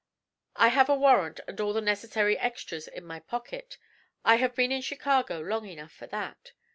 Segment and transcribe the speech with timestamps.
[0.55, 3.77] 'I have a warrant and all the necessary extras in my pocket.
[4.25, 6.53] I have been in Chicago long enough for that.'